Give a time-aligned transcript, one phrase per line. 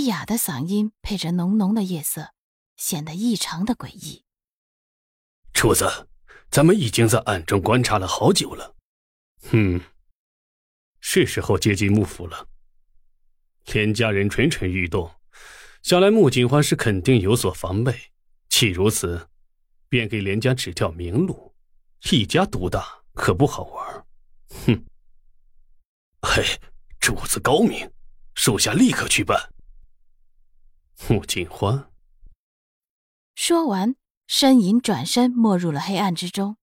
[0.00, 2.32] 低哑的嗓音配着浓浓的夜色，
[2.74, 4.24] 显得异常的诡异。
[5.52, 6.08] 主子，
[6.50, 8.76] 咱们已经在暗中观察了好久了，
[9.50, 9.78] 嗯，
[11.02, 12.48] 是时候接近幕府了。
[13.74, 15.14] 连家人蠢蠢欲动，
[15.82, 17.94] 想来穆景欢是肯定有所防备。
[18.48, 19.28] 既如此，
[19.90, 21.54] 便给连家指条明路。
[22.10, 24.06] 一家独大可不好玩。
[24.64, 24.82] 哼！
[26.22, 26.42] 嘿，
[26.98, 27.92] 主子高明，
[28.34, 29.52] 属下立刻去办。
[31.08, 31.90] 穆景欢
[33.34, 33.96] 说完，
[34.28, 36.56] 身影转身没入了黑暗之中。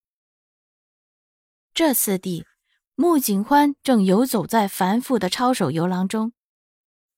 [1.74, 2.46] 这次地，
[2.96, 6.34] 穆景欢正游走在繁复的抄手游廊中，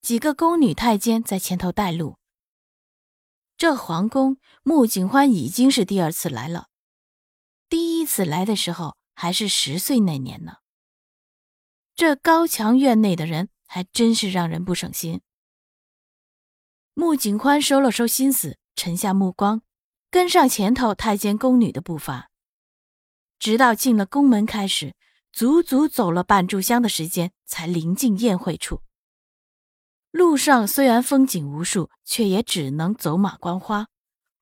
[0.01, 2.17] 几个宫女太监在前头带路。
[3.57, 6.69] 这皇宫，穆景欢已经是第二次来了，
[7.67, 10.57] 第一次来的时候还是十岁那年呢。
[11.95, 15.21] 这高墙院内的人还真是让人不省心。
[16.99, 19.61] 穆景宽收了收心思，沉下目光，
[20.11, 22.29] 跟上前头太监宫女的步伐，
[23.39, 24.93] 直到进了宫门，开始
[25.31, 28.81] 足足走了半炷香的时间，才临近宴会处。
[30.11, 33.87] 路上虽然风景无数，却也只能走马观花，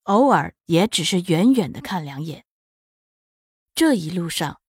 [0.05, 2.44] 偶尔也只是远远的看两眼。
[3.75, 4.59] 这一路上，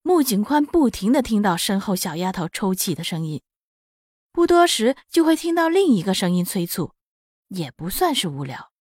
[0.00, 3.42] 穆景宽不停的听到身后小丫头抽泣的声音，
[4.32, 6.94] 不多时就会听到另一个声音催促。
[7.48, 8.72] 也不算是无聊。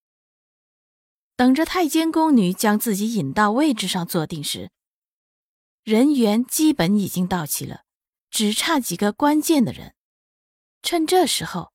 [1.36, 4.72] 等着太监宫女将自己引到位置上坐定时，
[5.84, 7.84] 人员基本已经到齐了，
[8.30, 9.94] 只差几个关键的人。
[10.82, 11.72] 趁这时候，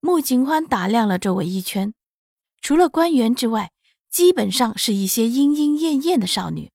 [0.00, 1.94] 穆景欢打量了周围一圈，
[2.60, 3.72] 除了官员之外，
[4.10, 6.72] 基本上是一些莺莺燕燕的少女。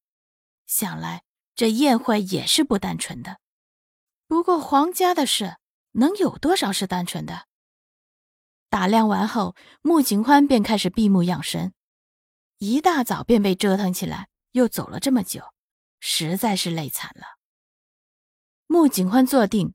[0.66, 1.24] 想来
[1.56, 3.40] 这宴会也是不单纯的。
[4.28, 5.58] 不过皇家的事，
[5.94, 7.49] 能有多少是单纯的？
[8.70, 11.74] 打量完后，穆景欢便开始闭目养神。
[12.60, 15.42] 一大早便被折腾起来，又走了这么久，
[16.00, 17.40] 实在是累惨了。
[18.68, 19.74] 穆景欢坐定，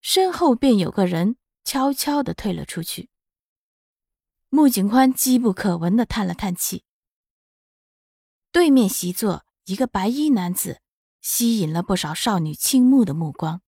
[0.00, 3.10] 身后便有个人悄悄地退了出去。
[4.48, 6.84] 穆景欢机不可闻地叹了叹气。
[8.50, 10.80] 对面席座一个白衣男子，
[11.20, 13.62] 吸引了不少少女倾慕的目光。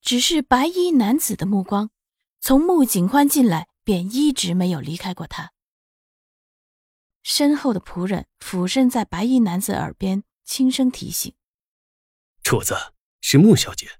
[0.00, 1.90] 只是白衣男子的目光。
[2.40, 5.52] 从穆景欢进来，便一直没有离开过他。
[7.22, 11.34] 身后的仆人俯身在白衣男子耳边轻声提醒
[12.42, 12.74] ：“主子
[13.20, 13.98] 是穆小姐。”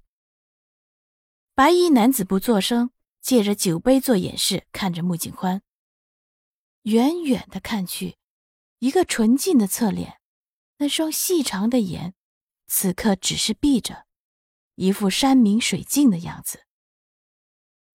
[1.54, 2.90] 白衣男子不作声，
[3.20, 5.62] 借着酒杯做掩饰，看着穆景欢。
[6.82, 8.16] 远远的看去，
[8.78, 10.20] 一个纯净的侧脸，
[10.78, 12.14] 那双细长的眼，
[12.68, 14.06] 此刻只是闭着，
[14.76, 16.67] 一副山明水净的样子。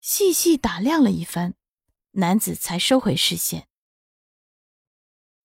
[0.03, 1.53] 细细打量了一番，
[2.11, 3.69] 男子才收回视线。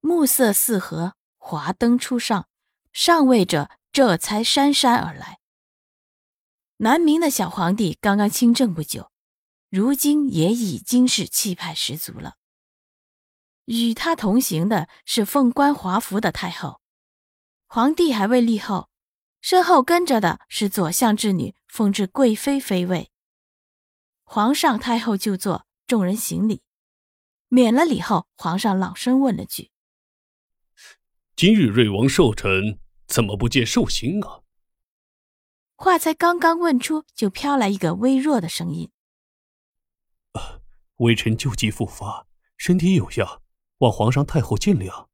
[0.01, 2.49] 暮色四合，华灯初上，
[2.93, 5.39] 上位者这才姗姗而来。
[6.79, 9.13] 南明的小皇帝刚刚亲政不久，
[9.71, 12.35] 如今也已经是气派十足了。
[13.67, 16.81] 与他同行的是凤冠华服的太后，
[17.69, 18.89] 皇帝还未立后，
[19.41, 23.13] 身后跟着的是左相之女奉至贵妃妃位。
[24.31, 26.61] 皇上、太后就坐，众人行礼。
[27.49, 29.71] 免了礼后，皇上朗声问了句
[31.35, 34.43] ：“今日瑞王寿辰，怎么不见寿星啊？”
[35.77, 38.91] 话才刚刚问出，就飘来一个微弱的声音
[41.01, 42.27] ：“微臣旧疾复发，
[42.59, 43.41] 身体有恙，
[43.79, 45.07] 望皇上、太后见谅。”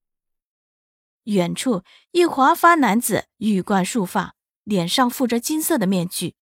[1.31, 4.35] 远处一华发男子，玉冠束发，
[4.65, 6.35] 脸上覆着金色的面具，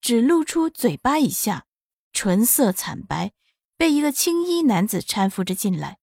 [0.00, 1.66] 只露出嘴巴以下。
[2.12, 3.32] 唇色惨白，
[3.76, 5.98] 被一个青衣男子搀扶着进来，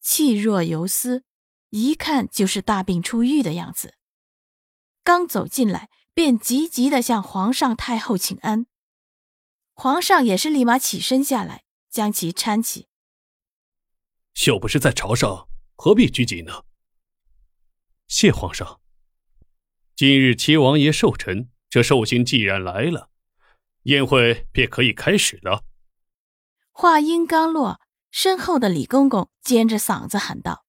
[0.00, 1.24] 气若游丝，
[1.70, 3.94] 一看就是大病初愈的样子。
[5.02, 8.66] 刚走进来，便急急地向皇上、太后请安。
[9.72, 12.88] 皇上也是立马起身下来，将其搀起。
[14.46, 16.64] 又不是在朝上，何必拘谨呢？
[18.06, 18.80] 谢皇上。
[19.96, 23.10] 今日七王爷寿辰，这寿星既然来了。
[23.84, 25.64] 宴会便可以开始了。
[26.70, 30.66] 话音刚落，身后的李公公尖着嗓子喊道：“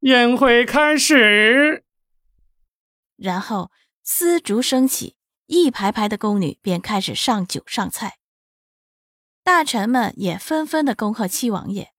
[0.00, 1.84] 宴会开始！”
[3.16, 3.72] 然后
[4.02, 5.16] 丝竹升起，
[5.46, 8.18] 一排排的宫女便开始上酒上菜。
[9.42, 11.92] 大臣们也纷纷的恭贺七王爷。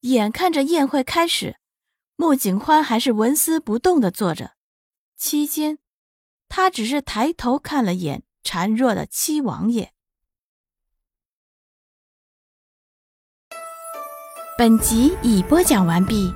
[0.00, 1.58] 眼看着宴会开始，
[2.16, 4.54] 穆景欢还是纹丝不动的坐着。
[5.16, 5.78] 期间，
[6.48, 9.92] 他只是抬头看了眼孱弱的七王爷。
[14.58, 16.32] 本集已播讲完毕。